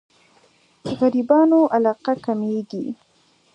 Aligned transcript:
غريبانو 0.99 1.59
علاقه 1.75 2.13
کمېږي. 2.25 2.85